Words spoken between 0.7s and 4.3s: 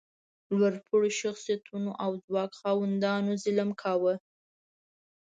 پوړو شخصیتونو او ځواک خاوندانو ظلم کاوه.